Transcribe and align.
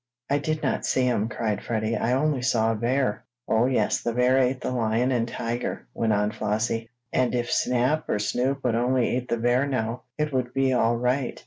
"I 0.31 0.39
did 0.39 0.63
not 0.63 0.83
see 0.83 1.05
'em!" 1.07 1.29
cried 1.29 1.61
Freddie. 1.63 1.95
"I 1.95 2.11
only 2.13 2.41
saw 2.41 2.71
a 2.71 2.75
bear!" 2.75 3.23
"Oh, 3.47 3.67
yes, 3.67 4.01
the 4.01 4.15
bear 4.15 4.39
ate 4.39 4.61
the 4.61 4.71
lion 4.71 5.11
and 5.11 5.27
tiger," 5.27 5.85
went 5.93 6.11
on 6.11 6.31
Flossie, 6.31 6.89
"and 7.13 7.35
if 7.35 7.51
Snap 7.51 8.09
or 8.09 8.17
Snoop 8.17 8.63
would 8.63 8.73
only 8.73 9.15
eat 9.15 9.27
the 9.29 9.37
bear 9.37 9.67
now, 9.67 10.01
it 10.17 10.33
would 10.33 10.55
be 10.55 10.73
all 10.73 10.97
right." 10.97 11.39